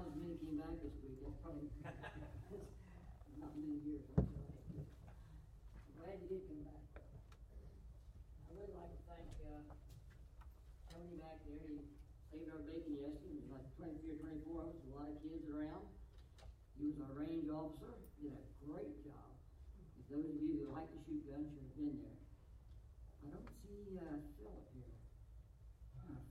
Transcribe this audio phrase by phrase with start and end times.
[0.00, 1.68] Not many came back this week, that's probably,
[3.36, 4.24] not many years, I'm
[6.00, 7.04] Glad you did come back.
[8.48, 9.60] I would like to thank, uh,
[10.88, 11.84] Tony back there, he
[12.32, 15.20] saved our bacon yesterday, it was like twenty-three or twenty-four of us, a lot of
[15.20, 15.84] kids around.
[16.80, 17.92] He was our range officer,
[18.24, 19.28] did a great job.
[20.00, 22.16] If those of you who like to shoot guns should have been there.
[23.28, 24.00] I don't see.
[24.00, 24.29] Uh,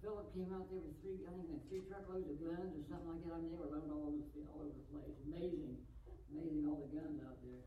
[0.10, 3.14] Philip came out there with three, I think, like three truckloads of guns or something
[3.14, 3.30] like that.
[3.30, 5.14] I mean, they were loaded all over the all over the place.
[5.30, 5.78] Amazing,
[6.34, 7.62] amazing all the guns out there.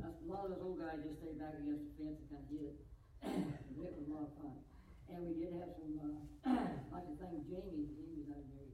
[0.00, 2.40] That's, a lot of those old guys just stayed back against the fence and kind
[2.40, 2.76] of hid it.
[3.84, 4.56] it was a lot of fun.
[5.12, 6.16] And we did have some, uh,
[6.88, 7.84] I'd like to thank Jamie.
[8.00, 8.72] Jamie's in here.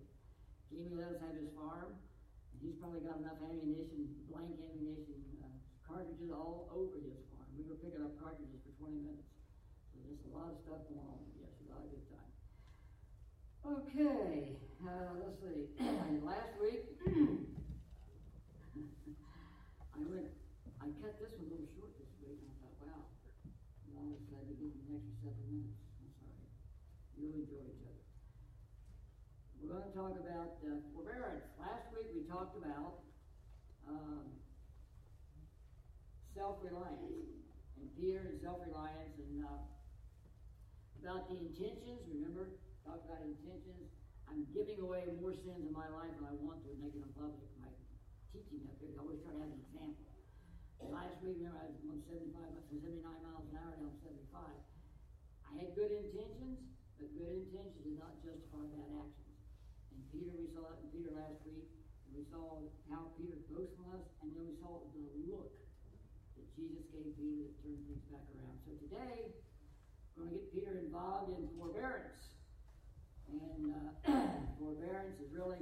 [0.71, 1.99] Jamie let us have his farm.
[1.99, 5.51] And he's probably got enough ammunition, blank ammunition, uh,
[5.83, 7.51] cartridges all over his farm.
[7.59, 9.27] We were picking up cartridges for 20 minutes.
[9.91, 11.27] So there's a lot of stuff going on.
[11.43, 12.08] Yes, a lot of good.
[13.69, 15.69] Okay, uh, let's see.
[16.25, 16.89] Last week,
[19.93, 20.33] I went,
[20.81, 24.25] I cut this one a little short this week, and I thought, wow, I almost
[24.33, 25.85] had to give an extra seven minutes.
[26.01, 26.49] I'm sorry.
[27.21, 28.09] You'll enjoy each other.
[29.61, 31.45] We're going to talk about uh, forbearance.
[31.61, 33.05] Last week we talked about
[33.85, 34.33] um,
[36.33, 37.37] self-reliance
[37.77, 39.61] and Peter and self-reliance and uh,
[41.05, 42.01] about the intentions.
[42.09, 42.57] Remember,
[42.89, 43.93] talked about intentions.
[44.25, 47.45] I'm giving away more sins in my life than I want to, making them public.
[47.61, 47.69] My
[48.33, 50.09] teaching up here, I always try to have an example.
[50.89, 52.33] Last week, remember, I was going 75,
[52.73, 54.41] 79 miles an hour, now I'm 75.
[54.41, 56.65] I had good intentions,
[56.97, 59.37] but good intentions did not justify bad actions.
[59.93, 61.69] And Peter, we saw that in Peter last week.
[62.09, 65.53] And we saw how Peter boastfulness, and then we saw the look
[66.41, 68.57] that Jesus gave Peter that turned things back around.
[68.65, 69.29] So today,
[70.17, 72.38] we're going to get Peter involved in forbearance.
[73.29, 73.89] And uh,
[74.59, 75.61] forbearance is really,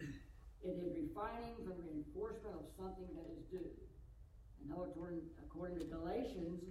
[0.62, 3.74] it is refining from reinforcement of something that is due.
[4.60, 6.62] And now, according, according to Galatians,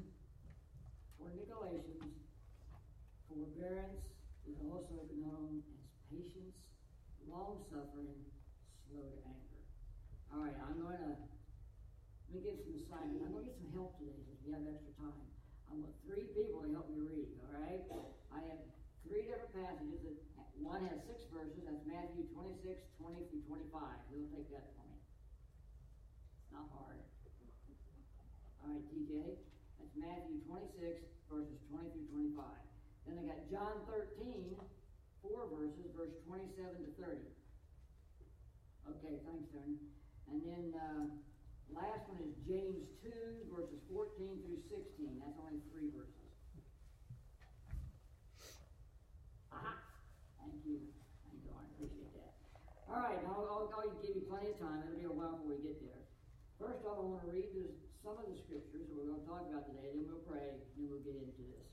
[1.15, 2.07] according to Galatians,
[3.27, 3.99] forbearance
[4.47, 6.55] is also known as patience,
[7.27, 8.17] long suffering,
[8.87, 9.61] slow to anger.
[10.33, 11.13] All right, I'm going to
[12.29, 13.25] let me give some assignment.
[13.25, 15.25] I'm going to get some help today since we have extra time.
[15.65, 17.29] I want three people to help me read.
[17.41, 17.81] All right,
[18.29, 18.61] I have
[19.01, 19.97] three different passages.
[20.05, 20.17] That
[20.61, 21.63] one has six verses.
[21.65, 23.81] That's Matthew 26, 20 through 25.
[24.11, 24.99] Who'll take that for me?
[24.99, 26.99] It's not hard.
[28.63, 29.39] All right, TJ.
[29.79, 30.99] That's Matthew 26,
[31.31, 32.43] verses 20 through 25.
[33.07, 34.53] Then I got John 13,
[35.25, 37.17] four verses, verse 27 to 30.
[38.93, 39.81] Okay, thanks, Tony.
[40.29, 41.09] And then uh,
[41.73, 43.09] last one is James 2,
[43.49, 44.13] verses 14
[44.45, 45.23] through 16.
[45.23, 46.29] That's only three verses.
[49.49, 49.73] Aha!
[50.37, 50.85] Thank you.
[51.25, 52.33] Thank you, I appreciate that.
[52.85, 54.89] All right, I'll, I'll, I'll give you plenty of time.
[55.49, 56.05] We get there.
[56.61, 57.73] First off, I want to read
[58.05, 60.85] some of the scriptures that we're going to talk about today, then we'll pray, then
[60.85, 61.65] we'll get into this.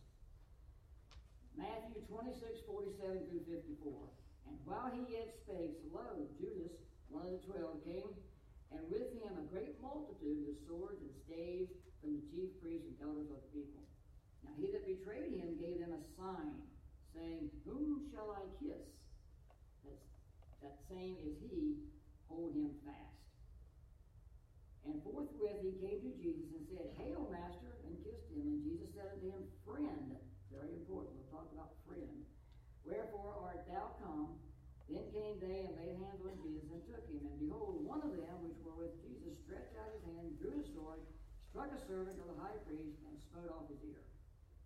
[1.61, 3.93] Matthew 26, 47 through 54.
[4.49, 6.73] And while he yet spake, lo, Judas,
[7.13, 8.17] one of the twelve, came,
[8.73, 11.69] and with him a great multitude with swords and staves
[12.01, 13.85] from the chief priests and elders of the people.
[14.41, 16.65] Now he that betrayed him gave them a sign,
[17.13, 18.89] saying, Whom shall I kiss?
[19.85, 20.09] That's,
[20.65, 21.77] that same is he,
[22.33, 23.16] hold him fast.
[24.87, 28.47] And forthwith he came to Jesus and said, Hail, Master, and kissed him.
[28.47, 30.15] And Jesus said unto him, Friend,
[30.55, 32.23] very important, we'll talk about friend.
[32.87, 34.39] Wherefore art thou come?
[34.87, 37.19] Then came they and laid hands on Jesus and took him.
[37.27, 40.71] And behold, one of them which were with Jesus stretched out his hand, drew his
[40.71, 41.03] sword,
[41.51, 44.07] struck a servant of the high priest, and smote off his ear.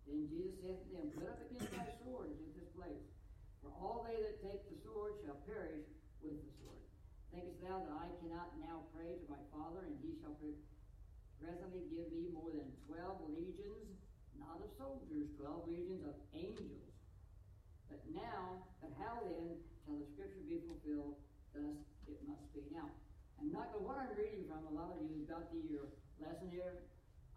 [0.05, 3.09] Then Jesus said to them, Put up again thy sword into this place.
[3.65, 5.89] For all they that take the sword shall perish
[6.21, 6.70] with the sword.
[7.31, 10.35] Thinkest thou that I cannot now pray to my Father, and he shall
[11.39, 13.87] presently give me more than twelve legions,
[14.35, 16.91] not of soldiers, twelve legions of angels?
[17.87, 21.15] But now, but how then shall the scripture be fulfilled?
[21.55, 22.67] Thus it must be.
[22.71, 22.91] Now,
[23.39, 23.87] I'm not going.
[23.87, 25.87] What I'm reading from, a lot of you who've got the your
[26.19, 26.83] lesson here.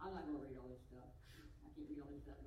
[0.02, 1.06] I'm not going to read all this stuff.
[1.62, 2.38] I can't read all this stuff.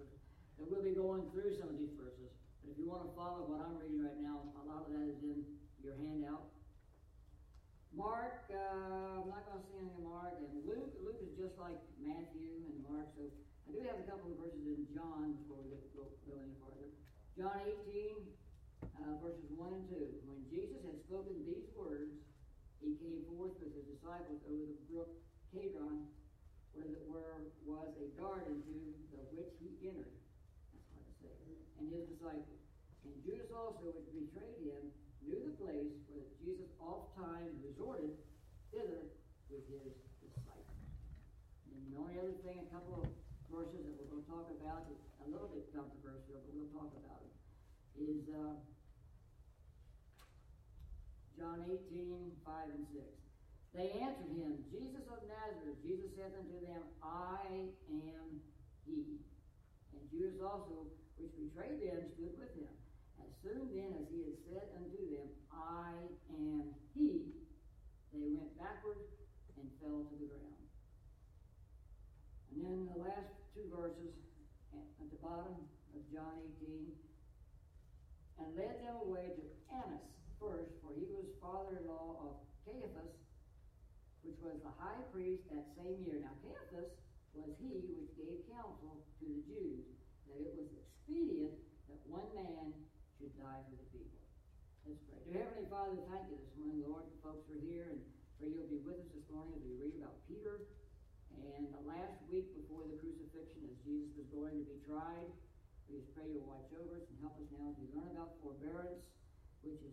[0.59, 2.31] But we'll be going through some of these verses.
[2.61, 5.07] But if you want to follow what I'm reading right now, a lot of that
[5.09, 5.47] is in
[5.79, 6.56] your handout.
[7.97, 10.37] Mark, uh, I'm not going to say anything Mark.
[10.37, 13.09] And Luke, Luke is just like Matthew and Mark.
[13.17, 13.25] So
[13.65, 16.93] I do have a couple of verses in John before we go, go any farther.
[17.33, 17.57] John
[17.89, 18.21] 18,
[19.01, 20.29] uh, verses 1 and 2.
[20.29, 22.13] When Jesus had spoken these words,
[22.85, 25.17] he came forth with his disciples over the brook
[25.49, 26.05] Kedron,
[26.77, 28.77] where, the, where was a garden to
[29.09, 30.13] the which he entered.
[30.69, 31.33] That's hard to say.
[31.81, 32.61] And his disciples.
[33.09, 34.93] And Judas also, which betrayed him,
[35.25, 35.97] knew the place
[36.47, 37.11] Jesus oft
[37.59, 38.15] exhorted
[38.71, 39.11] thither
[39.51, 39.91] with his
[40.23, 40.79] disciples.
[41.67, 43.11] And the only other thing, a couple of
[43.51, 47.19] verses that we're going to talk about, a little bit controversial, but we'll talk about
[47.19, 47.35] it,
[47.99, 48.55] is uh,
[51.35, 53.03] John 18, 5 and 6.
[53.75, 55.83] They answered him, Jesus of Nazareth.
[55.83, 58.39] Jesus said unto them, I am
[58.87, 59.19] he.
[59.91, 60.87] And Judas also,
[61.19, 62.71] which betrayed them, stood with him.
[63.19, 65.27] As soon then as he had said unto them,
[65.57, 65.97] I
[66.37, 67.33] am he,
[68.13, 69.09] they went backward
[69.57, 70.63] and fell to the ground.
[72.53, 74.13] And then the last two verses
[74.73, 76.93] at the bottom of John 18,
[78.37, 79.43] and led them away to
[79.73, 80.05] Annas
[80.37, 82.33] first, for he was father-in-law of
[82.65, 83.17] Caiaphas,
[84.21, 86.21] which was the high priest that same year.
[86.21, 86.93] Now Caiaphas
[87.33, 89.85] was he which gave counsel to the Jews
[90.29, 91.57] that it was expedient
[91.89, 92.73] that one man
[93.17, 93.96] should die for the people.
[94.87, 95.19] Let's pray.
[95.27, 97.03] Dear Heavenly Father, thank you this morning, Lord.
[97.11, 97.99] The folks are here, and
[98.39, 100.63] pray you'll be with us this morning as we read about Peter.
[101.35, 105.27] And the last week before the crucifixion, as Jesus was going to be tried,
[105.91, 108.39] we just pray you'll watch over us and help us now as we learn about
[108.39, 109.03] forbearance,
[109.59, 109.91] which is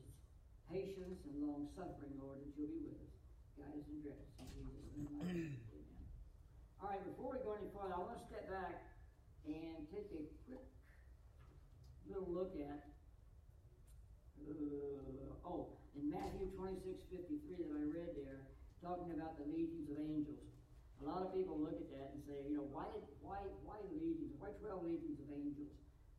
[0.70, 3.14] patience and long suffering, Lord, that you'll be with us.
[3.58, 4.46] Guide us and direct us.
[4.54, 5.58] In Jesus' name, Amen.
[6.78, 8.94] All right, before we go any further, I want to step back
[9.42, 10.62] and take a quick
[12.06, 12.93] little look at,
[14.50, 18.44] uh, oh, in Matthew 26 53 that I read there,
[18.84, 20.44] talking about the legions of angels.
[21.00, 23.80] A lot of people look at that and say, you know, why did why why
[23.96, 24.36] legions?
[24.40, 25.72] Why 12 legions of angels?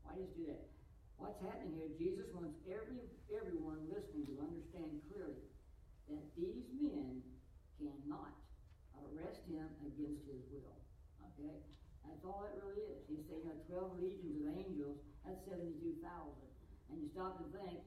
[0.04, 0.70] Why just do that?
[1.18, 1.90] What's happening here?
[1.96, 3.02] Jesus wants every
[3.32, 5.46] everyone listening to understand clearly
[6.12, 7.24] that these men
[7.82, 8.36] cannot
[9.02, 10.78] arrest him against his will.
[11.34, 11.56] Okay?
[12.06, 13.02] That's all that really is.
[13.10, 16.06] He's saying, you know, 12 legions of angels, that's 72,000.
[16.94, 17.82] And you stop and think,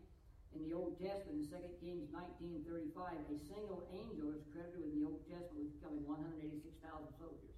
[0.56, 1.54] in the Old Testament, in 2
[1.84, 6.80] Kings 19.35, a single angel is credited in the Old Testament with killing 186,000
[7.20, 7.56] soldiers.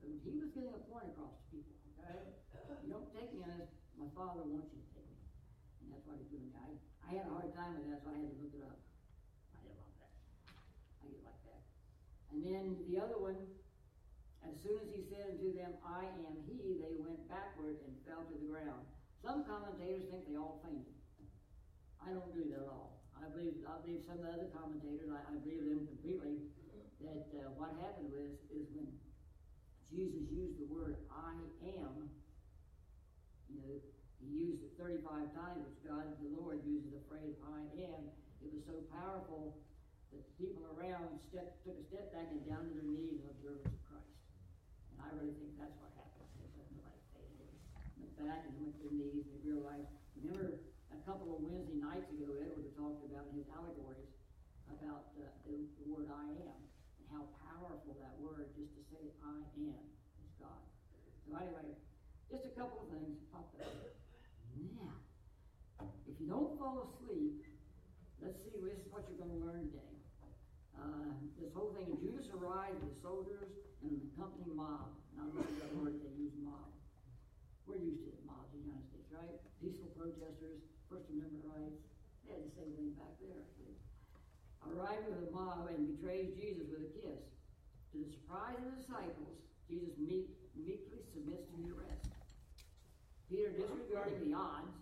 [0.00, 2.20] But he was getting a point across to people, okay?
[2.84, 3.66] You don't take me as
[3.96, 5.22] my father wants you to take me.
[5.80, 6.52] And that's what he's doing.
[6.60, 6.76] I,
[7.08, 8.78] I had a hard time with that, so I had to look it up.
[9.56, 10.12] I didn't love that.
[11.00, 11.62] I get like that.
[12.36, 13.40] And then the other one,
[14.44, 18.22] as soon as he said unto them, I am he, they went backward and fell
[18.28, 18.84] to the ground.
[19.24, 20.95] Some commentators think they all fainted.
[22.06, 23.02] I don't do that at all.
[23.18, 26.46] I believe I believe some of the other commentators, I, I believe them completely,
[27.02, 28.86] that uh, what happened was is when
[29.90, 31.34] Jesus used the word I
[31.66, 32.06] am,
[33.50, 33.74] you know,
[34.22, 38.06] he used it 35 times, which God the Lord uses the phrase I am.
[38.38, 39.58] It was so powerful
[40.14, 43.26] that the people around stepped, took a step back and down to their knees in
[43.34, 44.14] observance of Christ.
[44.94, 46.30] And I really think that's what happened.
[46.38, 46.54] They
[47.98, 49.90] went back and went to their knees and they realized,
[50.22, 50.62] remember
[51.06, 54.10] couple of Wednesday nights ago, Edward talked about in his allegories
[54.74, 56.58] about uh, the, the, word I am
[56.98, 59.38] and how powerful that word, just to say I
[59.70, 59.86] am,
[60.18, 60.58] is God.
[61.22, 61.78] So anyway,
[62.26, 63.70] just a couple of things popped up.
[64.58, 64.98] Now,
[66.10, 67.38] if you don't fall asleep,
[68.18, 69.94] let's see, this is what you're going to learn today.
[70.74, 73.54] Uh, this whole thing, Judas arrived with soldiers
[73.86, 74.90] and an accompanying mob.
[75.14, 76.66] Now, I love that word they use mob.
[77.66, 79.38] We're used to mobs in the United States, right?
[79.58, 80.45] Peaceful protesters,
[81.06, 83.46] They had the same thing back there.
[84.66, 87.22] Arriving with a mob and betrays Jesus with a kiss.
[87.94, 89.38] To the surprise of the disciples,
[89.70, 92.10] Jesus meek, meekly submits to the arrest.
[93.30, 94.74] Peter, disregarding the odds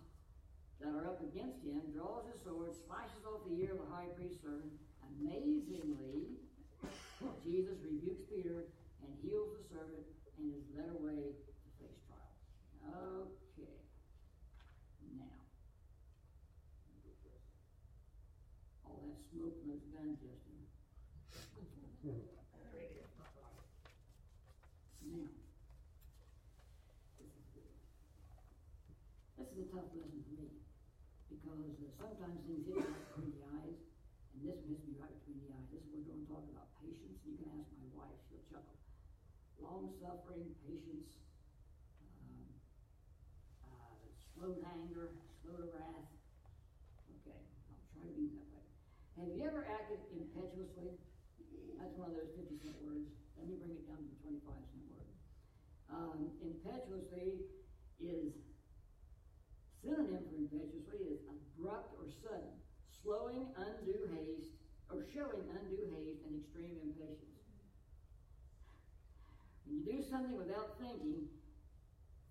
[0.81, 4.09] that are up against him, draws his sword, slashes off the ear of the high
[4.17, 4.73] priest's servant.
[5.21, 6.33] Amazingly,
[7.45, 8.65] Jesus rebukes Peter
[9.05, 10.05] and heals the servant
[10.41, 12.33] and is led away to face trial.
[12.89, 13.85] Okay.
[19.35, 20.65] Yesterday.
[24.95, 25.27] now,
[29.35, 30.47] this is a tough lesson for me
[31.27, 33.77] because uh, sometimes things hit me right between the eyes,
[34.31, 35.67] and this one hits me right between the eyes.
[35.71, 37.19] This we're going to talk about patience.
[37.27, 38.79] You can ask my wife; she'll chuckle.
[39.59, 41.19] Long suffering, patience,
[42.03, 42.47] um,
[43.67, 43.99] uh,
[44.35, 45.11] slow to anger,
[45.43, 46.07] slow to wrath.
[47.19, 47.39] Okay,
[47.71, 48.63] I'll try to be that way.
[49.19, 50.95] Have you ever acted impetuously?
[51.79, 53.07] That's one of those 50 cent words.
[53.37, 55.11] Let me bring it down to the 25 cent word.
[55.95, 57.47] Um, impetuously
[58.03, 58.35] is
[59.79, 62.51] synonym for impetuously is abrupt or sudden,
[62.99, 64.51] slowing undue haste,
[64.91, 67.31] or showing undue haste and extreme impatience.
[69.63, 71.31] When you do something without thinking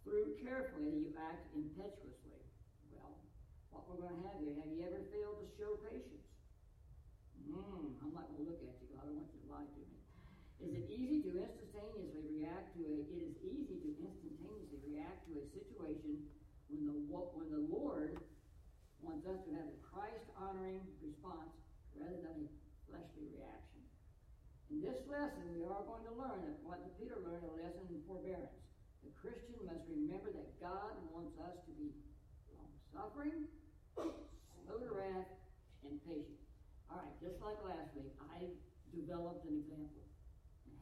[0.05, 2.45] through carefully, you act impetuously.
[2.93, 3.17] Well,
[3.73, 6.29] what we're going to have here, have you ever failed to show patience?
[7.49, 8.65] Mm, I'm not going to look
[10.63, 12.95] is it easy to instantaneously react to a?
[13.11, 16.27] It is easy to instantaneously react to a situation
[16.71, 16.97] when the
[17.35, 18.19] when the Lord
[19.03, 21.53] wants us to have a Christ honoring response
[21.99, 22.51] rather than a
[22.89, 23.83] fleshly reaction.
[24.73, 28.57] In this lesson, we are going to learn what Peter learned a lesson in forbearance.
[29.05, 31.93] The Christian must remember that God wants us to be
[32.57, 33.45] long suffering,
[33.95, 35.29] slow to wrath,
[35.85, 36.41] and patient.
[36.89, 38.49] All right, just like last week, I
[38.97, 40.04] developed an example.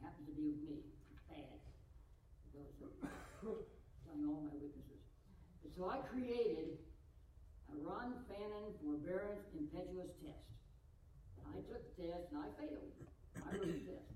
[0.03, 0.83] Happens to be with me.
[1.31, 1.57] Bad.
[2.51, 2.75] Because
[4.03, 4.99] telling all my weaknesses.
[5.63, 6.75] And so I created
[7.71, 10.51] a Ron Fannin forbearance impetuous test.
[11.39, 12.91] And I took the test and I failed.
[13.39, 14.11] I wrote the test.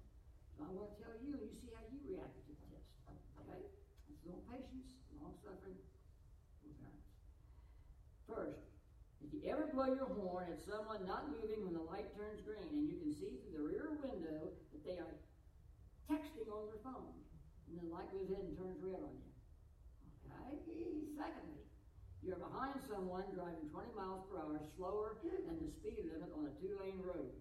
[0.60, 2.90] So I'm going to tell you, and you see how you reacted to the test.
[3.46, 3.64] Okay?
[4.12, 5.78] It's patience, long suffering,
[6.60, 7.08] forbearance.
[8.26, 8.68] First,
[9.22, 12.66] if you ever blow your horn at someone not moving when the light turns green
[12.74, 15.14] and you can see through the rear window that they are
[16.08, 17.14] texting on their phone,
[17.68, 19.32] and the light goes ahead and turns red on you.
[20.28, 20.52] Okay?
[21.20, 21.64] Secondly,
[22.24, 26.54] you're behind someone driving 20 miles per hour slower than the speed limit on a
[26.60, 27.32] two lane road.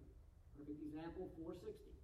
[0.59, 1.95] Perfect example 460,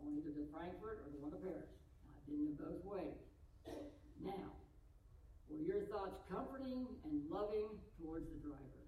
[0.00, 1.70] going either to Frankfort or going to Paris.
[2.08, 3.18] I've been in both ways.
[4.18, 4.50] Now,
[5.46, 7.68] were your thoughts comforting and loving
[8.00, 8.82] towards the driver?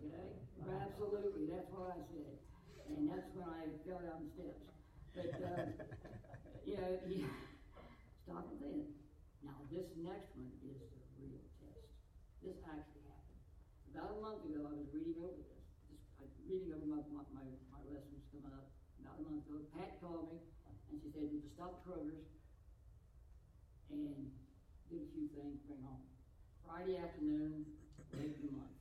[0.00, 0.32] Okay?
[0.80, 2.34] Absolutely, that's what I said.
[2.96, 4.64] And that's when I fell down the steps.
[5.14, 5.68] But, uh,
[6.64, 7.32] you know, yeah,
[8.24, 8.88] stop and think.
[9.44, 11.84] Now, this next one is the real test.
[12.40, 13.44] This actually happened.
[13.92, 15.64] About a month ago, I was reading over this.
[15.88, 18.72] Just uh, I, reading over my, my, my, my lessons coming up.
[19.04, 20.40] About a month ago, Pat called me
[20.88, 22.24] and she said, "Would you stop Kroger's
[23.92, 24.32] and
[24.90, 26.02] did a few things, bring home.
[26.66, 27.66] Friday afternoon,
[28.14, 28.78] late in the month.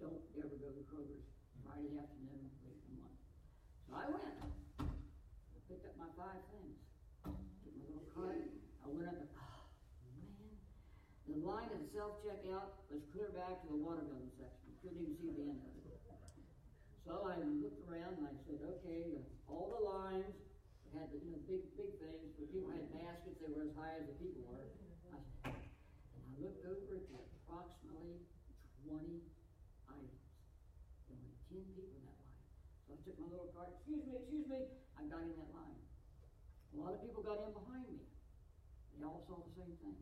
[0.00, 1.28] Don't ever go to Kroger's
[1.64, 3.20] Friday afternoon, late in the month.
[3.84, 4.36] So I went.
[4.80, 6.76] I picked up my five things.
[7.24, 8.48] Took my little cart.
[8.84, 9.64] I went up and, oh,
[10.12, 10.56] man.
[11.26, 11.70] The line
[12.26, 14.74] self checkout was clear back to the watermelon section.
[14.82, 16.02] Couldn't even see the end of it.
[17.06, 20.34] So I looked around and I said, okay, all the lines
[20.90, 22.34] had the you know, big, big things.
[22.34, 24.58] The people had baskets, they were as high as the people were.
[24.58, 24.90] I said,
[25.54, 27.06] and I looked over at
[27.46, 28.18] approximately
[28.82, 29.22] 20
[29.86, 30.18] items.
[31.06, 32.42] There were 10 people in that line.
[32.90, 34.66] So I took my little cart, excuse me, excuse me,
[34.98, 35.78] I got in that line.
[35.78, 38.02] A lot of people got in behind me.
[38.98, 39.94] They all saw the same thing.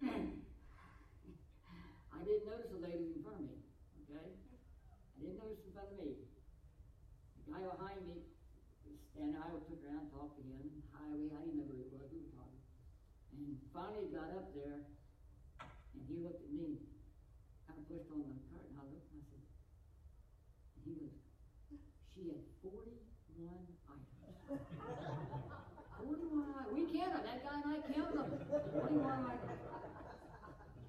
[0.00, 0.08] I
[2.24, 3.60] didn't notice the lady in front of me,
[4.04, 4.32] okay?
[4.32, 6.16] I didn't notice in front of me.
[7.36, 8.24] The guy behind me
[9.20, 12.24] standing, I took around, talked to him, highway, I didn't know who it was, we
[12.24, 12.64] were talking.
[13.36, 14.88] And finally got up there,
[15.60, 16.80] and he looked at me,
[17.68, 21.12] kind of pushed on the cart, and I looked, and I said, and he goes,
[22.08, 23.60] she had 41
[23.92, 24.16] items.
[26.00, 26.72] 41 items.
[26.72, 28.40] We counted, that guy and I counted them.
[28.48, 29.60] 41 items.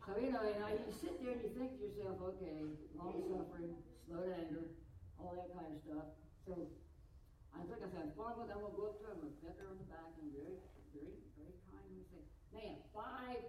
[0.07, 2.63] So, you know, you know, you sit there and you think to yourself, okay,
[2.95, 3.75] long suffering,
[4.07, 4.71] slow to anger,
[5.19, 6.07] all that kind of stuff.
[6.47, 6.67] So
[8.17, 10.33] Far with I'm gonna go up to her, I'm pet her on the back and
[10.33, 10.57] very,
[10.93, 13.41] very, very kindly say, man, five,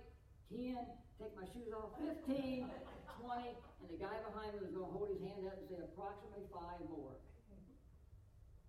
[0.53, 0.81] ten,
[1.17, 2.69] take my shoes off, fifteen,
[3.17, 6.45] twenty, and the guy behind me was gonna hold his hand up and say approximately
[6.53, 7.17] five more.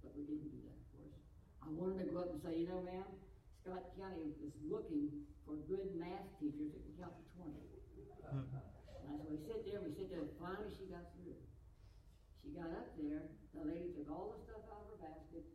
[0.03, 1.19] But we didn't do that, of course.
[1.63, 3.07] I wanted to go up and say, you know, ma'am,
[3.63, 7.63] Scott County is looking for good math teachers that can count to twenty.
[9.03, 11.35] And so we sit there, we sit there, and finally she got through.
[12.39, 15.47] She got up there, the lady took all the stuff out of her basket.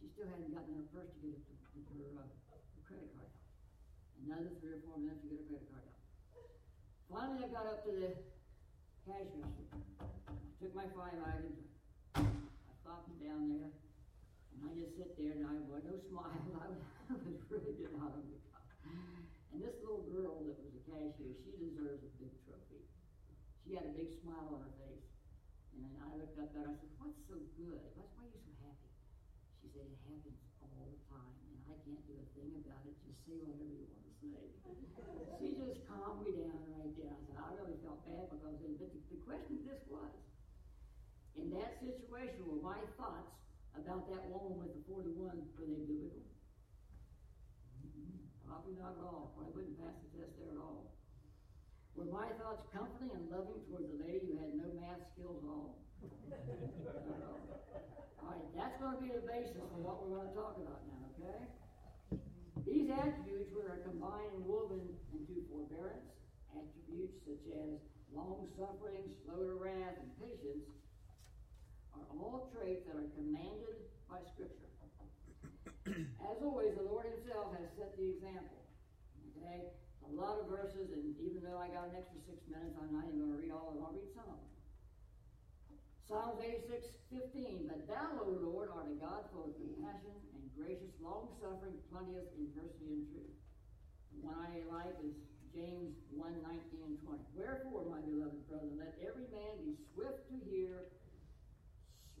[0.00, 1.60] She still hadn't gotten her purse to get her,
[1.92, 3.36] her, uh, her credit card out.
[4.24, 6.00] Another three or four minutes to get her credit card out.
[7.12, 8.16] Finally, I got up to the
[9.04, 9.76] cash register.
[9.76, 11.68] I took my five items.
[12.16, 13.68] I stopped them down there,
[14.56, 16.32] and I just sit there, and I was no smile.
[16.32, 16.80] I was,
[17.12, 18.64] I was really of the cup.
[19.52, 22.88] And this little girl that was a cashier, she deserves a big trophy.
[23.68, 25.12] She had a big smile on her face.
[25.76, 27.84] And I looked up at her, and I said, What's so good?
[28.00, 28.86] What's why are you so happy?
[29.76, 32.96] It happens all the time, and I can't do a thing about it.
[33.04, 34.44] Just say whatever you want to say.
[35.36, 37.12] she just calmed me down right there.
[37.12, 40.16] I said, I really felt bad because, but the, the question this was,
[41.36, 43.36] in that situation, were my thoughts
[43.76, 45.12] about that woman with the 41,
[45.60, 46.24] were they biblical?
[47.84, 48.48] Mm-hmm.
[48.48, 49.36] Probably not at all.
[49.36, 50.96] Probably wouldn't pass the test there at all.
[51.92, 55.48] Were my thoughts comforting and loving towards a lady who had no math skills at
[55.52, 55.84] all?
[58.56, 61.40] that's going to be the basis for what we're going to talk about now, okay?
[62.64, 64.82] These attributes were combined and woven
[65.12, 66.10] into forbearance,
[66.56, 67.78] attributes such as
[68.10, 70.66] long suffering, slow to wrath, and patience
[71.92, 74.66] are all traits that are commanded by Scripture.
[76.26, 78.58] As always, the Lord Himself has set the example.
[79.38, 79.70] Okay?
[80.06, 83.10] a lot of verses, and even though I got an extra six minutes, I'm not
[83.10, 83.82] even going to read all of them.
[83.82, 84.55] I'll read some of them.
[86.06, 87.66] Psalms 86, 15.
[87.66, 92.30] But thou, O Lord, art a God full of compassion and gracious, long suffering, plenteous
[92.38, 93.34] in mercy and truth.
[94.22, 95.18] One I like is
[95.50, 97.26] James 1, 19 and 20.
[97.34, 100.94] Wherefore, my beloved brethren, let every man be swift to hear,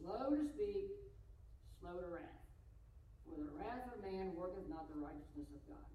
[0.02, 0.90] slow to speak,
[1.78, 2.42] slow to wrath.
[3.22, 5.90] For the wrath of man worketh not the righteousness of God.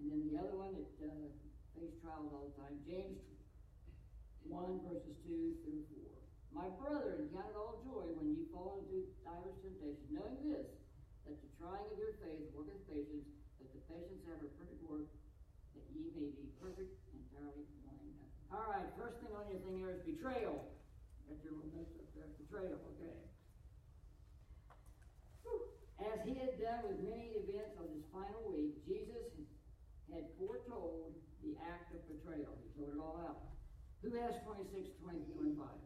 [0.00, 1.28] And then the other one that uh,
[1.76, 3.20] face trials all the time, James
[4.48, 6.15] 1, verses 2 through 4.
[6.56, 10.64] My brethren, count it all joy when you fall into divers temptations, knowing this,
[11.28, 13.28] that the trying of your faith worketh patience,
[13.60, 15.04] that the patience have a perfect work,
[15.76, 18.48] that ye may be perfect, entirely wanting nothing.
[18.48, 20.64] All right, first thing on your thing here is betrayal.
[21.28, 22.32] Got your little notes up there.
[22.40, 23.20] Betrayal, okay.
[26.00, 29.28] As he had done with many events of this final week, Jesus
[30.08, 31.12] had foretold
[31.44, 32.56] the act of betrayal.
[32.64, 33.44] He told it all out.
[34.00, 35.85] Who has 26, 20, 25?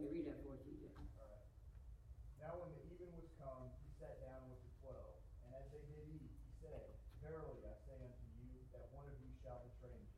[0.00, 0.88] Okay, read that for us, TJ.
[1.20, 1.44] All right.
[2.40, 5.84] Now when the even was come, he sat down with the twelve, and as they
[5.92, 9.92] did eat, he said, Verily I say unto you, that one of you shall betray
[9.92, 10.08] me.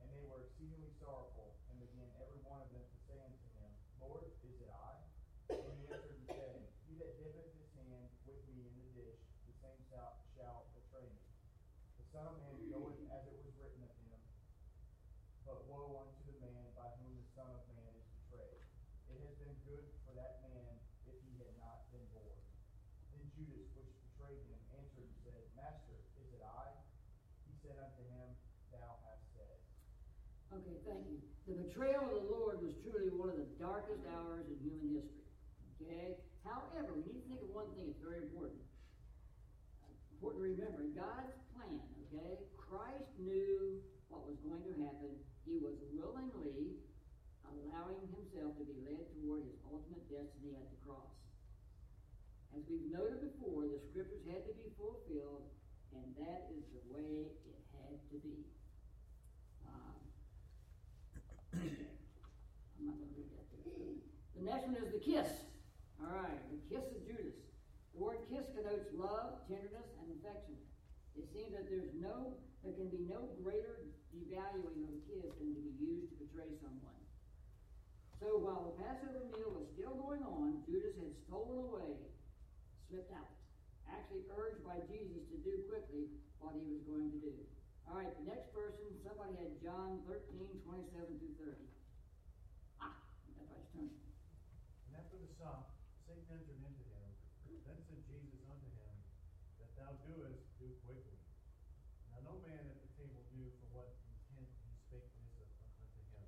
[0.00, 3.68] And they were exceedingly sorrowful, and began every one of them to say unto him,
[4.00, 5.04] Lord, is it I?
[5.52, 6.56] And he answered and said,
[6.88, 11.04] He that dippeth his hand with me in the dish, the same shall, shall betray
[11.04, 11.20] me.
[12.00, 14.16] The Son of Man goeth as it was written of him,
[15.44, 18.64] but woe unto the man by whom the Son of Man is betrayed.
[19.10, 22.38] It has been good for that man if he had not been born.
[23.10, 26.68] Then Judas, which betrayed him, answered and said, Master, is it I?
[27.48, 28.28] He said unto him,
[28.68, 29.56] Thou hast said.
[30.52, 31.24] Okay, thank you.
[31.48, 35.24] The betrayal of the Lord was truly one of the darkest hours in human history.
[35.80, 36.20] Okay?
[36.44, 38.60] However, we need to think of one thing that's very important.
[40.20, 42.44] Important to remember God's plan, okay?
[42.60, 43.80] Christ knew
[44.12, 45.16] what was going to happen.
[45.48, 46.76] He was willingly
[47.48, 51.09] allowing himself to be led toward his ultimate destiny at the cross.
[52.56, 55.46] As we've noted before, the scriptures had to be fulfilled,
[55.94, 58.42] and that is the way it had to be.
[59.66, 59.98] Um,
[61.62, 63.46] I'm not going to read that.
[64.40, 65.28] The next one is the kiss.
[66.00, 67.36] All right, the kiss of Judas.
[67.92, 70.56] The word kiss connotes love, tenderness, and affection.
[71.12, 75.52] It seems that there's no, there can be no greater devaluing of a kiss than
[75.52, 76.98] to be used to betray someone.
[78.16, 82.00] So while the Passover meal was still going on, Judas had stolen away,
[82.90, 83.30] slipped out,
[83.86, 86.10] actually urged by Jesus to do quickly
[86.42, 87.34] what he was going to do.
[87.86, 91.54] All right, the next person, somebody had John 13, 27 through 30.
[92.82, 92.98] Ah,
[93.38, 93.90] that's right, turn.
[93.90, 95.70] And after the sop,
[96.06, 97.08] Satan entered into him.
[97.66, 98.94] Then said Jesus unto him,
[99.62, 101.18] That thou doest, do quickly.
[102.10, 106.26] Now no man at the table knew for what intent he spake this unto him.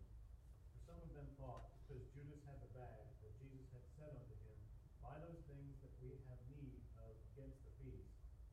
[0.70, 4.34] For some of them thought, because Judas had the bag, that Jesus had said unto
[4.46, 4.58] him,
[5.02, 8.06] Buy those things that we have need of against the feast,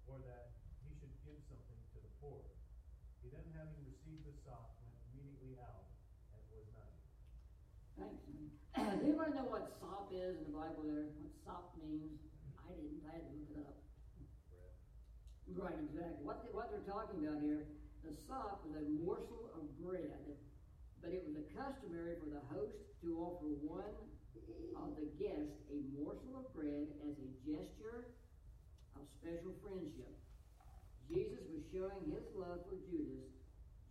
[0.10, 0.50] or that
[0.82, 2.41] he should give something to the poor.
[3.22, 5.86] He then, having received the sop, went immediately out,
[6.34, 6.98] and was night.
[8.02, 8.26] Thanks.
[8.74, 11.06] Does anybody know what sop is in the Bible there?
[11.22, 12.17] What sop means?
[12.58, 13.06] I didn't.
[13.06, 13.80] I had to look it up.
[15.60, 16.24] Right, exactly.
[16.24, 17.67] What, they, what they're talking about here,
[18.08, 20.39] the sop was a morsel of bread,
[21.04, 23.91] but it was a customary for the host to offer one
[24.80, 28.15] of the guests a morsel of bread as a gesture
[28.95, 30.15] of special friendship.
[31.12, 33.28] Jesus was showing his love for Judas,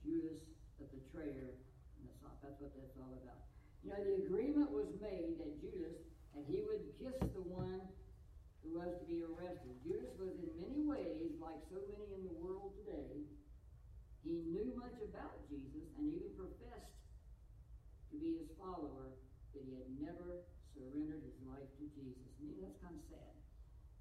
[0.00, 0.40] Judas
[0.80, 1.52] the betrayer,
[2.00, 2.40] the sop.
[2.40, 3.44] That's what that's all about.
[3.84, 6.00] You know, the agreement was made that Judas,
[6.32, 7.84] and he would kiss the one
[8.62, 9.74] who was to be arrested.
[9.86, 13.24] Judas was in many ways like so many in the world today.
[14.26, 16.98] He knew much about Jesus and even professed
[18.10, 19.14] to be his follower,
[19.54, 20.42] but he had never
[20.74, 22.28] surrendered his life to Jesus.
[22.42, 23.34] And that's kind of sad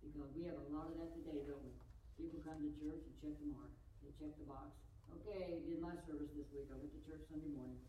[0.01, 1.73] because we have a lot of that today, don't we?
[2.17, 3.69] People come to church and check the mark,
[4.01, 4.73] they check the box.
[5.21, 6.67] Okay, did my service this week.
[6.71, 7.79] I went to church Sunday morning,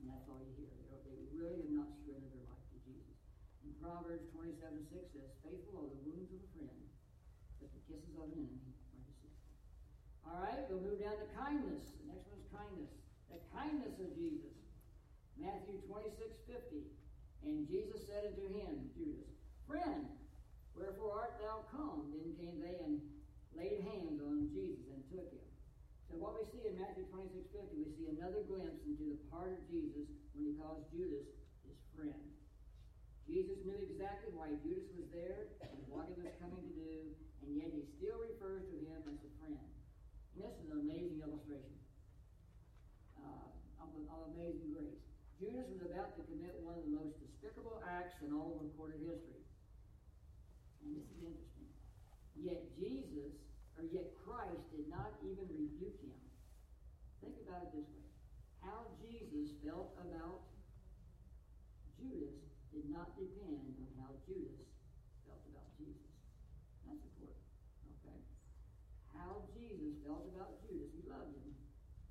[0.00, 0.72] and that's all you hear.
[0.90, 3.14] They, they really have not surrendered their life to Jesus.
[3.62, 6.84] And Proverbs 27 6 says, Faithful are the wounds of a friend,
[7.60, 9.28] but the kisses of an enemy are deceitful.
[10.24, 11.92] All right, we'll move down to kindness.
[12.00, 12.92] The next one is kindness.
[13.28, 14.56] The kindness of Jesus.
[15.36, 16.16] Matthew 26
[16.48, 16.88] 50.
[17.44, 19.28] And Jesus said unto him, Judas,
[19.68, 20.08] Friend,
[20.72, 22.08] wherefore art thou come?
[22.08, 23.04] Then came they and
[23.52, 25.44] laid hands on Jesus and took him.
[26.08, 29.52] So what we see in Matthew 26 50, we see another glimpse into the part
[29.52, 31.28] of Jesus when he calls Judas
[31.68, 32.23] his friend.
[33.24, 36.96] Jesus knew exactly why Judas was there and what he was coming to do,
[37.44, 39.56] and yet he still refers to him as a friend.
[40.36, 41.72] And this is an amazing illustration.
[43.16, 43.48] Uh,
[43.80, 45.00] of amazing Grace.
[45.40, 49.02] Judas was about to commit one of the most despicable acts in all of recorded
[49.02, 49.42] history.
[50.84, 51.68] And this is interesting.
[52.36, 53.34] Yet Jesus,
[53.80, 56.18] or yet Christ, did not even rebuke him.
[57.24, 58.06] Think about it this way.
[58.60, 60.44] How Jesus felt about
[61.96, 62.36] Judas
[62.74, 64.66] did not depend on how Judas
[65.24, 66.10] felt about Jesus.
[66.84, 67.44] That's important.
[68.02, 68.18] Okay?
[69.14, 71.54] How Jesus felt about Judas, he loved him,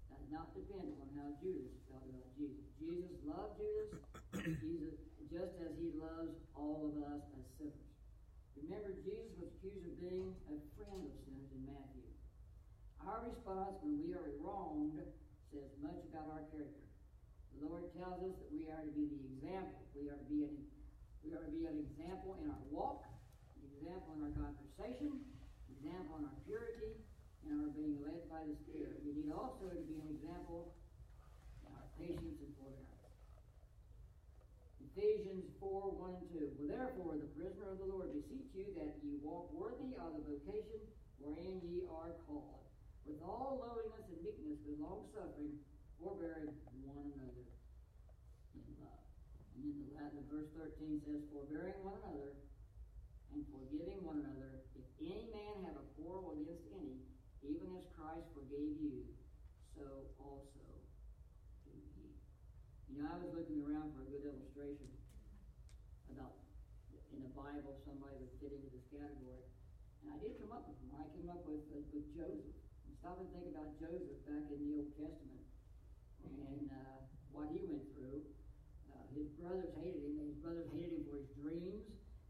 [0.07, 2.63] does not depend on how Judas felt about Jesus.
[2.79, 3.91] Jesus loved Judas,
[4.63, 4.95] Jesus,
[5.27, 6.31] just as he loves
[6.63, 7.91] all of us as sinners.
[8.55, 12.07] Remember, Jesus was accused of being a friend of sinners in Matthew.
[13.03, 15.03] Our response when we are wronged
[15.51, 16.87] says much about our character.
[17.59, 19.83] The Lord tells us that we are to be the example.
[19.91, 20.55] We are to be an,
[21.21, 23.03] we are to be an example in our walk,
[23.59, 26.95] an example in our conversation, an example in our purity,
[27.43, 29.03] and our being led by the Spirit.
[29.03, 30.71] We need also to be an example
[31.67, 32.92] in our patience and forbearance.
[34.93, 36.53] Ephesians 4 1 and 2.
[36.53, 40.21] Well, therefore, the prisoner of the Lord, beseech you that ye walk worthy of the
[40.21, 40.85] vocation
[41.17, 42.61] wherein ye are called,
[43.09, 45.57] with all lowliness and meekness, with long suffering,
[45.97, 46.53] forbearing
[46.85, 47.41] one another
[48.53, 49.01] in love.
[49.57, 52.37] And then the Latin verse 13 says, Forbearing one another
[53.33, 57.01] and forgiving one another, if any man have a quarrel against any,
[57.41, 59.09] even as Christ forgave you,
[59.73, 60.52] so also.
[63.09, 64.87] I was looking around for a good illustration
[66.07, 66.39] about
[67.11, 69.43] in the Bible somebody would fit into this category.
[70.03, 71.03] And I did come up with one.
[71.03, 72.55] I came up with, uh, with Joseph.
[72.87, 75.43] And stop and think about Joseph back in the Old Testament
[76.23, 76.97] and uh,
[77.35, 78.23] what he went through.
[78.87, 80.23] Uh, his brothers hated him.
[80.23, 81.83] His brothers hated him for his dreams.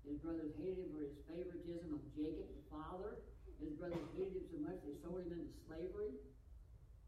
[0.03, 3.21] His brothers hated him for his favoritism of Jacob, the father.
[3.61, 6.17] His brothers hated him so much they sold him into slavery.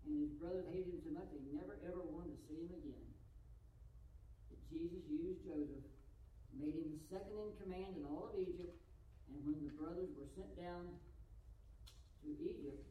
[0.05, 3.14] And his brothers hated him so much they never ever wanted to see him again.
[4.71, 5.85] Jesus used Joseph,
[6.55, 8.75] made him second in command in all of Egypt,
[9.29, 10.97] and when the brothers were sent down
[12.23, 12.85] to Egypt,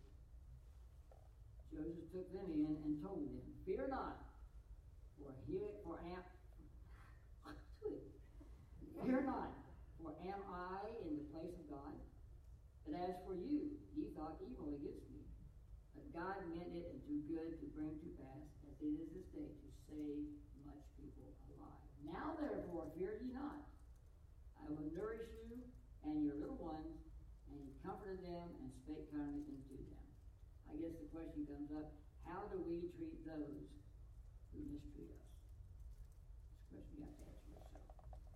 [1.75, 4.23] Joseph took them in and told them, Fear not,
[5.19, 6.23] for here for am
[9.03, 9.53] Fear not,
[9.99, 11.99] for am I in the place of God?
[12.87, 15.25] But as for you, ye thought evil against me.
[15.97, 19.51] But God meant it unto good to bring to pass, as it is this day,
[19.51, 20.29] to save
[20.69, 21.85] much people alive.
[22.05, 23.67] Now therefore fear ye not.
[24.63, 25.59] I will nourish you
[26.07, 26.95] and your little ones,
[27.51, 29.99] and he comforted them and spake kindly unto them.
[30.71, 31.91] I guess the question comes up,
[32.25, 33.69] how do we treat those
[34.55, 35.27] who mistreat us?
[36.73, 37.83] It's a question you have to answer yourself.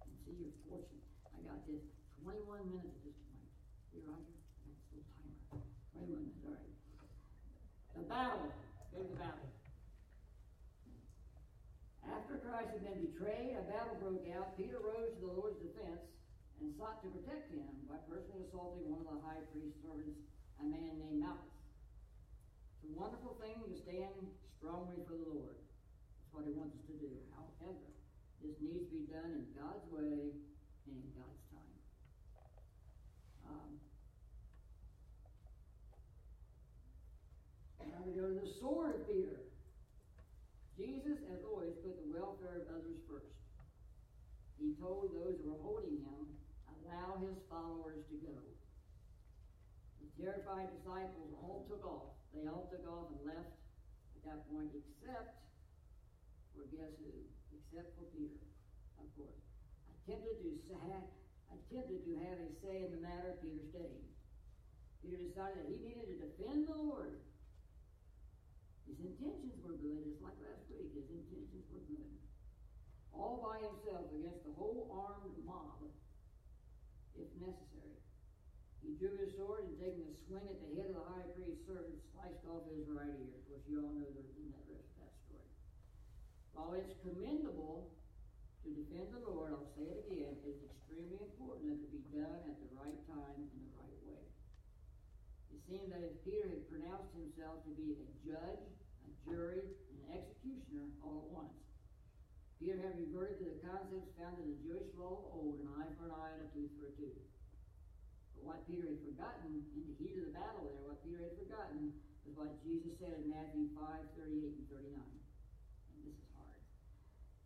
[0.05, 1.07] And see, you're fortunate.
[1.33, 1.83] I got this
[2.23, 3.49] 21 minutes at this point.
[3.95, 5.67] Here, Roger, got this little timer.
[5.97, 6.75] 21 minutes, all right.
[7.97, 8.53] The battle.
[8.93, 9.49] Go to the battle.
[12.09, 14.55] After Christ had been betrayed, a battle broke out.
[14.55, 15.99] Peter rose to the Lord's defense
[16.63, 20.23] and sought to protect him by personally assaulting one of the high priest's servants,
[20.63, 21.59] a man named Malchus.
[22.79, 25.59] It's a wonderful thing to stand strongly for the Lord.
[25.59, 27.11] That's what he wants us to do.
[27.35, 27.83] However,
[28.43, 30.39] this needs to be done in God's way
[30.87, 31.79] and in God's time.
[33.51, 33.71] Um,
[37.91, 39.38] now we go to the sword of Peter.
[40.99, 43.31] Jesus, as always, put the welfare of others first.
[44.59, 46.27] He told those who were holding him,
[46.67, 48.35] allow his followers to go.
[50.03, 52.19] The terrified disciples all took off.
[52.35, 53.55] They all took off and left
[54.19, 55.39] at that point, except
[56.51, 57.15] for guess who?
[57.55, 58.43] Except for Peter,
[58.99, 59.39] of course.
[60.03, 60.51] Attempted to
[61.55, 64.03] attempted to have a say in the matter, Peter stayed.
[64.99, 67.23] Peter decided that he needed to defend the Lord.
[68.89, 70.91] His intentions were good, just like last week.
[70.97, 72.13] His intentions were good.
[73.13, 75.93] All by himself against the whole armed mob,
[77.15, 78.01] if necessary.
[78.81, 81.67] He drew his sword and taking a swing at the head of the high priest's
[81.69, 83.37] servant, sliced off his right ear.
[83.37, 85.53] Of course, you all know the rest of that story.
[86.57, 87.93] While it's commendable
[88.65, 92.41] to defend the Lord, I'll say it again, it's extremely important that it be done
[92.49, 94.25] at the right time and the right way.
[95.53, 98.78] It seemed that if Peter had pronounced himself to be a judge,
[99.29, 101.57] jury, and executioner all at once,
[102.59, 105.87] Peter had reverted to the concepts found in the Jewish law of old, an eye
[105.95, 107.23] for an eye and a tooth for a tooth.
[108.35, 111.39] But what Peter had forgotten in the heat of the battle there, what Peter had
[111.39, 111.95] forgotten
[112.27, 114.91] was what Jesus said in Matthew 5, 38 and 39.
[114.91, 116.61] And this is hard.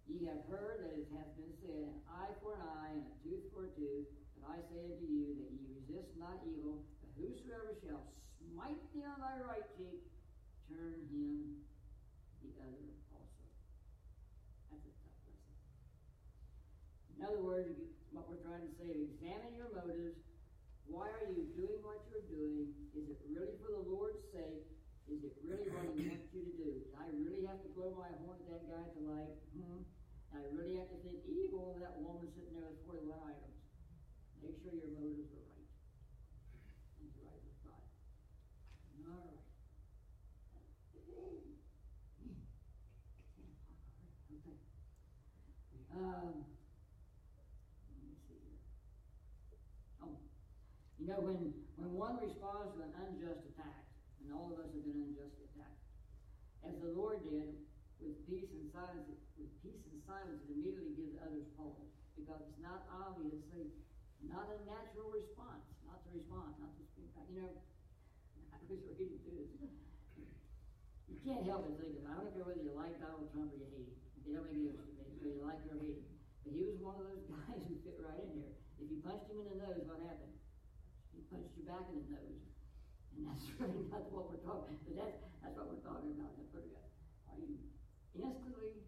[0.08, 3.14] Ye have heard that it hath been said, an eye for an eye and a
[3.20, 4.08] tooth for a tooth.
[4.40, 8.08] But I say unto you that ye resist not evil, but whosoever shall
[8.40, 10.08] smite thee on thy right cheek,
[10.72, 11.61] turn him
[12.62, 13.44] also
[14.70, 15.56] as a tough lesson.
[17.16, 17.74] In other words,
[18.14, 20.20] what we're trying to say is examine your motives.
[20.86, 22.74] Why are you doing what you're doing?
[22.92, 24.66] Is it really for the Lord's sake?
[25.10, 26.70] Is it really what He wants you to do?
[26.78, 29.82] Do I really have to blow my horn at that guy to like, hmm?
[30.32, 33.58] I really have to think evil of that woman sitting there with 41 items.
[34.40, 35.41] Make sure your motives are
[45.92, 46.48] Um,
[47.92, 48.56] let me see here.
[50.00, 50.16] Oh,
[50.96, 53.84] you know, when, when one responds to an unjust attack,
[54.24, 55.84] and all of us have been unjustly attacked,
[56.64, 57.60] as the Lord did,
[58.00, 59.04] with peace and silence,
[59.36, 63.68] with peace and silence, it immediately gives others pause, because it's not obviously,
[64.24, 67.28] not a natural response, not to respond, not to speak back.
[67.28, 67.52] You know,
[68.56, 69.60] I was reading through this.
[71.12, 72.08] You can't help but think of it.
[72.08, 74.00] I don't care whether you like Donald Trump or you hate him.
[74.24, 74.72] It don't make any
[75.22, 76.02] whether you like or hate.
[76.42, 78.54] But he was one of those guys who fit right in here.
[78.82, 80.34] If you punched him in the nose, what happened?
[81.14, 82.42] He punched you back in the nose.
[83.14, 86.34] And that's really not what we're talking But that's, that's what we're talking about.
[86.34, 86.90] That's we got.
[87.30, 87.54] Are you
[88.18, 88.82] instantly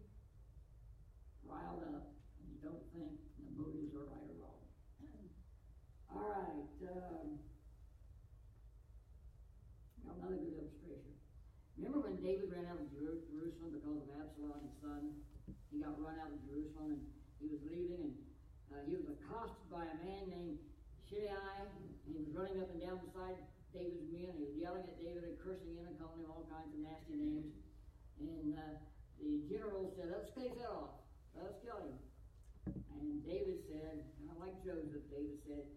[1.47, 2.11] riled up
[2.43, 4.63] and you don't think the motives are right or wrong?
[6.11, 6.67] All right.
[6.83, 7.39] Um,
[10.03, 11.15] another good illustration.
[11.79, 15.15] Remember when David ran out of Jerusalem because of Absalom's son?
[15.71, 17.05] He got run out of Jerusalem and
[17.41, 18.15] he was leaving and
[18.73, 20.57] uh, he was accosted by a man named
[21.07, 21.69] Shimei.
[22.03, 23.37] He was running up and down beside
[23.71, 24.35] David's men.
[24.35, 27.15] He was yelling at David and cursing him and calling him all kinds of nasty
[27.15, 27.53] names.
[28.19, 28.75] And uh,
[29.21, 30.99] the general said, Let's take that off.
[31.35, 31.97] Let's kill him.
[32.95, 35.67] And David said, kind like Joseph, David said,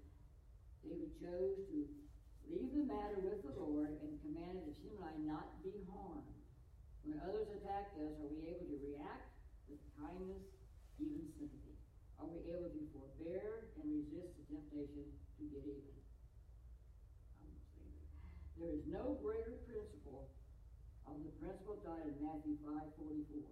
[0.86, 1.84] David chose to
[2.48, 6.24] leave the matter with the Lord and commanded that Shimei not be harmed.
[7.04, 9.37] When others attack us, are we able to react
[9.98, 10.46] kindness,
[11.02, 11.76] even sympathy?
[12.18, 15.06] Are we able to forbear and resist the temptation
[15.38, 15.98] to get even?
[18.58, 20.34] There is no greater principle
[21.06, 23.46] of the principle taught in Matthew 5:44.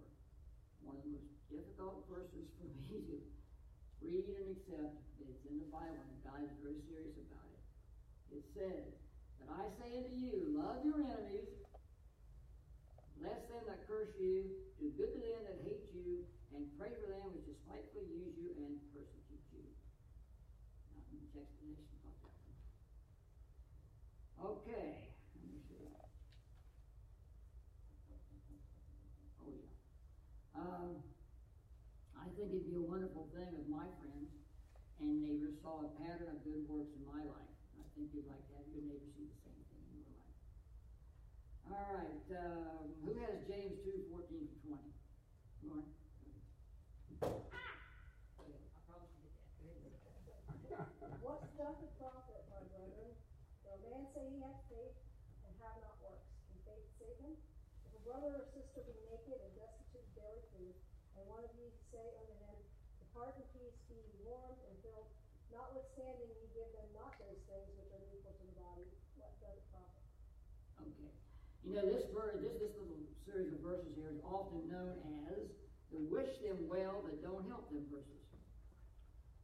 [0.83, 3.17] One of the most difficult verses for me to
[4.03, 7.63] read and accept, but it's in the Bible and God is very serious about it.
[8.35, 8.91] It says,
[9.39, 11.47] But I say unto you, love your enemies,
[13.17, 14.43] bless them that curse you,
[14.79, 18.49] do good to them that hate you, and pray for them which despitefully use you
[18.57, 19.61] and persecute you.
[20.89, 22.57] Not much explanation about that one.
[24.57, 25.85] Okay, let me see.
[29.37, 29.69] Oh, yeah.
[30.57, 30.97] Um,
[32.17, 34.33] I think it'd be a wonderful thing if my friends
[34.97, 37.53] and neighbors saw a pattern of good works in my life.
[37.77, 40.37] I think you'd like to have your neighbors see the same thing in your life.
[41.69, 44.81] All right, um, who has James 2 14 to 20?
[45.69, 45.96] Lauren?
[47.17, 49.25] Okay, I promise you.
[51.25, 53.09] What doth it profit, my brother?
[53.65, 54.93] though a man say he hath faith
[55.41, 56.29] and have not works?
[56.45, 57.33] Can faith save him?
[57.89, 60.77] If a brother or sister be naked and destitute of daily food,
[61.17, 62.57] and one of you say unto him,
[63.01, 65.09] Depart in peace, be warmed and filled,
[65.49, 68.85] notwithstanding ye give them not those things which are needful to the body,
[69.17, 70.05] what doth it profit?
[70.85, 71.09] Okay.
[71.65, 75.01] You know, this verse, this, this little series of verses here is often known
[75.33, 75.56] as
[75.91, 78.27] the wish them well but don't help them verses.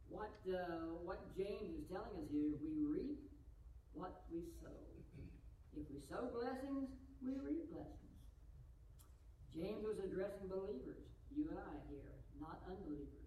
[0.08, 3.18] What, uh, what James is telling us here, we reap
[3.94, 4.74] what we sow.
[5.74, 6.86] If we sow blessings,
[7.18, 8.04] we reap blessings.
[9.54, 13.24] James was addressing believers, you and I here, not unbelievers.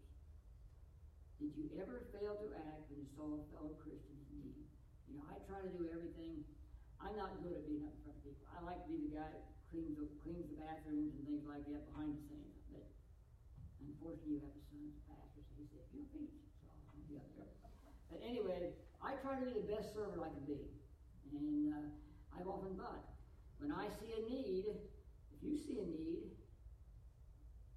[1.39, 4.63] Did you ever fail to act when you saw a fellow Christian in need?
[5.07, 6.43] You know, I try to do everything.
[6.99, 8.47] I'm not good at being up in front of people.
[8.49, 11.63] I like to be the guy that cleans the, cleans the bathrooms and things like
[11.67, 12.46] that behind the scenes.
[13.97, 17.01] Unfortunately, you have a son as a pastor, so he said, "You're peach." So I'll
[17.09, 17.49] be up there.
[18.13, 20.69] But anyway, I try to be the best servant I can be,
[21.33, 21.89] and uh,
[22.37, 23.09] I've often thought,
[23.57, 24.69] when I see a need,
[25.33, 26.29] if you see a need,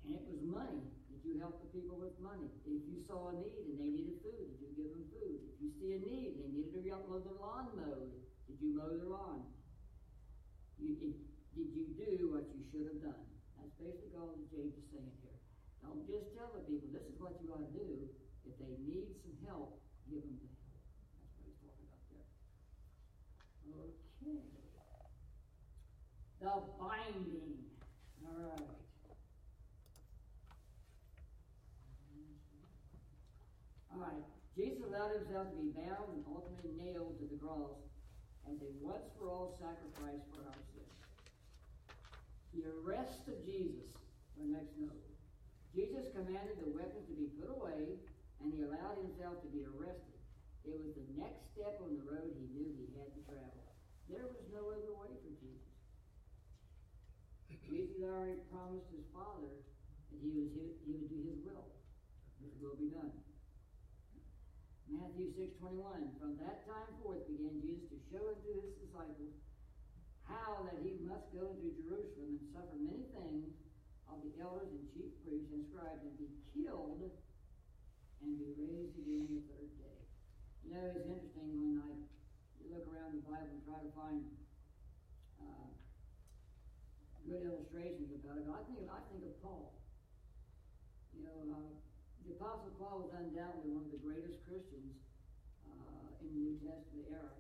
[0.04, 2.52] and it was money, did you help the people with money?
[2.68, 5.40] If you saw a need and they needed food, did you give them food?
[5.40, 8.12] If you see a need and they needed to mow their lawn mowed,
[8.44, 9.48] did you mow their lawn?
[10.76, 11.16] You, if,
[11.56, 13.24] did you do what you should have done?
[13.56, 15.19] That's basically all that James is saying.
[15.90, 18.06] Don't just tell the people this is what you ought to do.
[18.46, 20.86] If they need some help, give them the help.
[21.18, 22.30] That's what he's talking about there.
[23.74, 23.90] Okay.
[26.38, 27.58] The binding.
[28.22, 28.70] All right.
[33.90, 34.22] All right.
[34.54, 37.82] Jesus allowed himself to be bound and ultimately nailed to the cross
[38.46, 40.94] as a once for all sacrifice for our sins.
[42.54, 43.90] The arrest of Jesus,
[44.38, 45.09] our next note.
[45.70, 47.98] Jesus commanded the weapons to be put away
[48.42, 50.18] and he allowed himself to be arrested.
[50.66, 53.64] It was the next step on the road he knew he had to travel.
[54.10, 55.70] There was no other way for Jesus.
[57.70, 59.62] Jesus already promised his Father
[60.10, 60.50] that he was
[60.82, 61.70] he, would do his will.
[62.42, 63.14] His will be done.
[64.90, 66.10] Matthew six twenty one.
[66.18, 69.38] From that time forth began Jesus to show unto his disciples
[70.26, 73.54] how that he must go into Jerusalem and suffer many things
[74.14, 77.06] of the elders and chief priests and scribes and be killed
[78.20, 79.98] and be raised again the third day.
[80.66, 81.90] You know, it's interesting when I
[82.60, 84.20] you look around the Bible and try to find
[85.40, 85.68] uh,
[87.24, 88.46] good illustrations about it.
[88.46, 89.72] I think I think of Paul.
[91.16, 91.72] You know, uh,
[92.28, 94.94] the Apostle Paul was undoubtedly one of the greatest Christians
[95.66, 97.34] uh, in the New Testament era.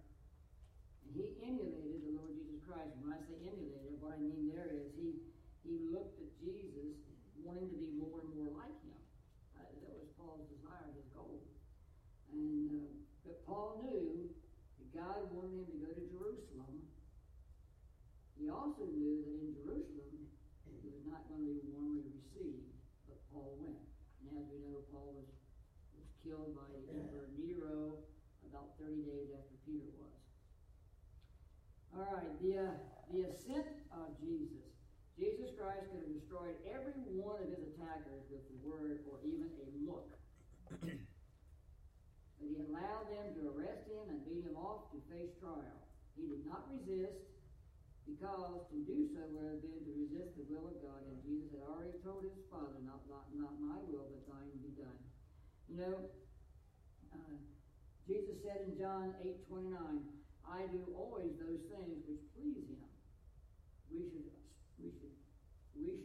[1.06, 2.96] And he emulated the Lord Jesus Christ.
[2.98, 5.29] When I say emulated, what I mean there is he
[5.64, 6.96] he looked at Jesus
[7.40, 9.00] wanting to be more and more like him.
[9.56, 11.40] Uh, that was Paul's desire, his goal.
[12.32, 14.28] And uh, but Paul knew
[14.80, 16.82] that God wanted him to go to Jerusalem.
[18.40, 20.24] He also knew that in Jerusalem
[20.64, 22.72] he was not going to be warmly received,
[23.04, 23.84] but Paul went.
[24.24, 25.28] And as we know, Paul was,
[25.92, 28.00] was killed by Emperor Nero
[28.48, 30.20] about 30 days after Peter was.
[31.92, 32.74] All right, the, uh,
[33.12, 34.59] the ascent of Jesus.
[35.20, 39.52] Jesus Christ could have destroyed every one of his attackers with the word or even
[39.52, 40.16] a look.
[40.80, 40.88] but
[42.40, 45.84] he allowed them to arrest him and beat him off to face trial.
[46.16, 47.20] He did not resist
[48.08, 51.52] because to do so would have been to resist the will of God, and Jesus
[51.52, 55.00] had already told his Father, not, not, not my will, but thine be done.
[55.68, 55.96] You know,
[57.12, 57.36] uh,
[58.08, 59.76] Jesus said in John 8 29,
[60.48, 62.88] I do always those things which please him.
[63.92, 64.39] We should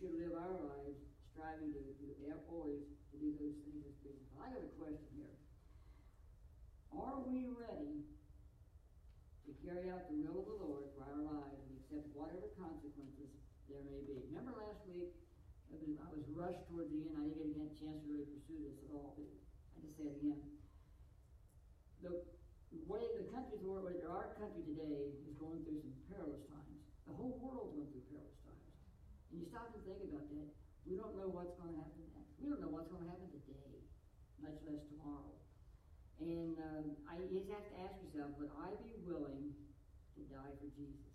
[0.05, 1.01] should live our lives
[1.33, 2.13] striving to, to
[2.45, 4.13] always to do those things as him.
[4.37, 5.33] I got a question here.
[6.93, 8.05] Are we ready
[9.49, 13.33] to carry out the will of the Lord for our lives and accept whatever consequences
[13.65, 14.21] there may be?
[14.29, 15.09] Remember last week,
[15.73, 17.17] I was, rushed towards the end.
[17.17, 19.17] I didn't get a chance to really pursue this at all.
[19.17, 20.43] But I just say it again.
[22.05, 22.13] The
[22.85, 23.57] way the country,
[24.05, 26.77] our country today is going through some perilous times.
[27.09, 28.44] The whole world's going through perilous times.
[29.31, 30.49] And you stop and think about that.
[30.85, 32.37] We don't know what's going to happen next.
[32.37, 33.81] We don't know what's going to happen today,
[34.43, 35.35] much less tomorrow.
[36.21, 39.51] And um, I, you just have to ask yourself, would I be willing
[40.15, 41.11] to die for Jesus?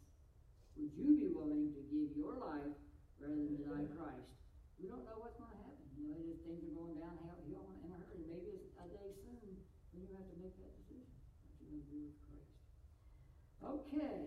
[0.77, 2.77] Would you be willing to give your life
[3.17, 4.29] rather than deny Christ?
[4.77, 5.89] We don't know what's going to happen.
[5.97, 7.41] You know, things are going downhill
[7.81, 8.29] in a hurry.
[8.29, 9.57] Maybe it's a day soon
[9.97, 11.17] when you have to make that decision.
[11.49, 12.53] What you're going to do with Christ.
[13.61, 14.21] Okay.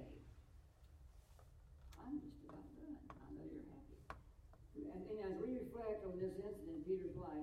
[2.02, 2.98] I'm just about done.
[2.98, 3.98] I know you're happy.
[4.89, 7.34] And, and as we reflect on this incident in Peter's life,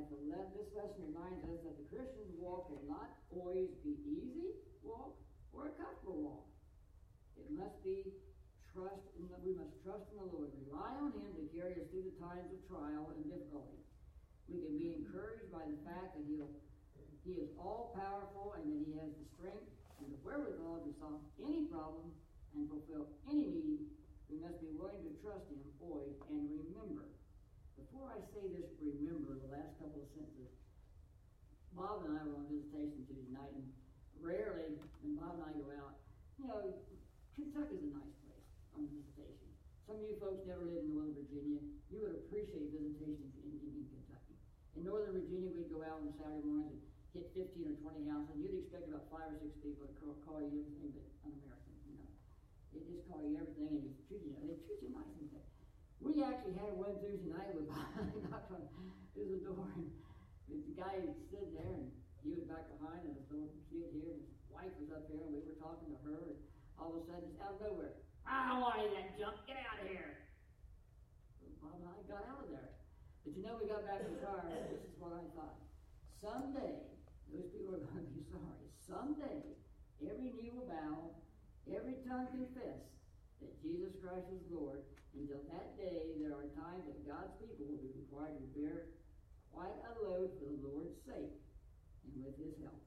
[0.61, 4.54] this lesson reminds us that the Christian's walk cannot always be easy
[4.87, 5.18] walk
[5.50, 6.46] or a comfortable walk.
[7.35, 8.14] It must be
[8.70, 10.54] trust in the, we must trust in the Lord.
[10.70, 13.83] Rely on Him to carry us through the times of trial and difficulty.
[14.46, 16.50] We can be encouraged by the fact that He'll
[17.26, 19.66] He is all powerful and that He has the strength
[19.98, 22.14] and the wherewithal to solve any problem
[22.54, 23.83] and fulfill any need.
[24.30, 27.11] We must be willing to trust Him always and remember.
[27.74, 30.60] Before I say this, remember the last couple of sentences.
[31.74, 33.66] Bob and I were on visitation Tuesday night, and
[34.18, 36.02] rarely, when Bob and I go out,
[36.37, 36.61] you know,
[37.37, 39.48] Kentucky's a nice place on visitation.
[39.87, 41.62] Some of you folks never lived in Northern Virginia.
[41.88, 44.37] You would appreciate visitation in, in, in Kentucky.
[44.78, 46.85] In Northern Virginia, we'd go out on Saturday mornings and
[47.16, 50.14] hit 15 or 20 houses, and you'd expect about five or six people to call,
[50.26, 52.11] call you everything but un-American, you know.
[52.70, 55.46] They just call you everything, and they treat you, they treat you nice and good.
[56.00, 57.66] We actually had one Tuesday night with
[58.31, 58.62] knocked on
[59.16, 59.90] his door, and
[60.51, 61.90] the guy who stood there, and
[62.27, 65.23] he was back behind, and his little kid here, and his wife was up here,
[65.23, 66.38] and we were talking to her, and
[66.75, 67.94] all of a sudden, just out of nowhere,
[68.27, 69.37] I don't want any of that junk.
[69.46, 70.31] Get out of here.
[71.61, 72.73] Bob and I got out of there.
[73.27, 74.42] But you know, we got back in the car.
[74.48, 75.61] This is what I thought.
[76.23, 76.88] Someday,
[77.29, 78.65] those people are going to be sorry.
[78.81, 79.44] Someday,
[80.01, 81.15] every knee will bow,
[81.69, 82.81] every tongue confess
[83.44, 84.85] that Jesus Christ is Lord.
[85.11, 88.94] Until that day, there are times that God's people will be required to bear
[89.53, 91.35] quite a load for the Lord's sake.
[92.07, 92.81] And with His help.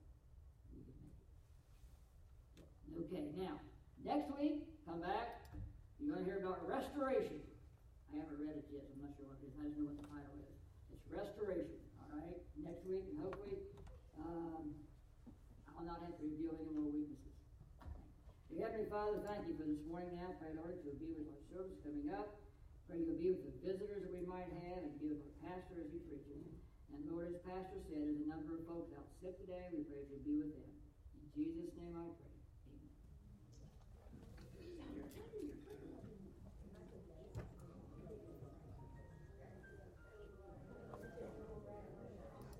[2.93, 3.57] Okay, now,
[4.05, 5.41] next week, come back.
[5.97, 7.41] You're going to hear about restoration.
[8.13, 9.57] I haven't read it yet, so I'm not sure what it is.
[9.57, 10.53] I just know what the title is.
[10.93, 11.81] It's restoration.
[12.05, 12.37] All right?
[12.53, 13.57] Next week, and hopefully,
[14.21, 14.77] um,
[15.73, 17.33] I'll not have to reveal any more weaknesses.
[18.53, 20.29] Dear Heavenly Father, thank you for this morning now.
[20.37, 22.37] Pray, Lord, you'll be with our service coming up.
[22.85, 25.81] Pray you'll be with the visitors that we might have and be with our pastor
[25.81, 26.52] as he preaches.
[26.93, 29.65] And Lord, as Pastor said, there's a number of folks out sick today.
[29.73, 30.69] We pray you be with them.
[31.17, 32.22] In Jesus' name I pray.